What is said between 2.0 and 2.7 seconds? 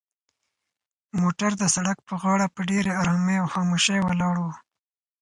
په غاړه په